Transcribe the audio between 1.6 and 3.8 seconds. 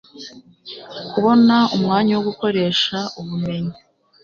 umwanya wo gukoresha ubumenyi